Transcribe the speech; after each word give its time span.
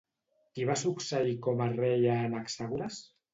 Qui 0.53 0.63
va 0.69 0.77
succeir 0.83 1.35
com 1.49 1.61
a 1.67 1.67
rei 1.75 2.09
a 2.15 2.17
Anaxàgoras? 2.31 2.99